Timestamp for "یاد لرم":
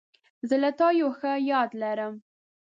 1.51-2.13